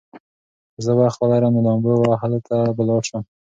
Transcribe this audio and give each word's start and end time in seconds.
که 0.73 0.79
زه 0.85 0.91
وخت 0.99 1.19
ولرم، 1.21 1.53
نو 1.55 1.61
لامبو 1.65 1.91
وهلو 2.09 2.39
ته 2.47 2.57
به 2.75 2.83
لاړ 2.89 3.01
شم. 3.09 3.21